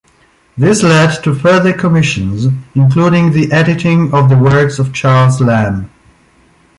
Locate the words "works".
4.35-4.79